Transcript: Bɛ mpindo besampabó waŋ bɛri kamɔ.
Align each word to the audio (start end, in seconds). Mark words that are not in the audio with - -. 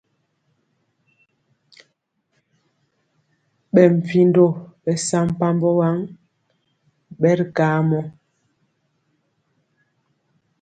Bɛ 3.73 3.83
mpindo 3.95 4.45
besampabó 4.83 5.69
waŋ 5.79 5.97
bɛri 7.19 7.45
kamɔ. 7.55 7.99